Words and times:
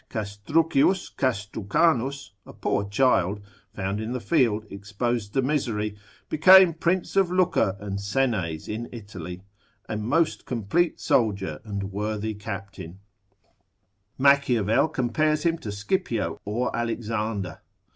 Castruccius 0.09 1.09
Castrucanus, 1.15 2.31
a 2.43 2.53
poor 2.53 2.89
child, 2.89 3.39
found 3.75 4.01
in 4.01 4.13
the 4.13 4.19
field, 4.19 4.65
exposed 4.71 5.31
to 5.33 5.43
misery, 5.43 5.95
became 6.27 6.73
prince 6.73 7.15
of 7.15 7.29
Lucca 7.31 7.77
and 7.79 7.99
Senes 7.99 8.67
in 8.67 8.89
Italy, 8.91 9.43
a 9.87 9.95
most 9.97 10.47
complete 10.47 10.99
soldier 10.99 11.61
and 11.63 11.91
worthy 11.93 12.33
captain; 12.33 12.97
Machiavel 14.17 14.87
compares 14.87 15.43
him 15.43 15.59
to 15.59 15.71
Scipio 15.71 16.41
or 16.45 16.75
Alexander. 16.75 17.59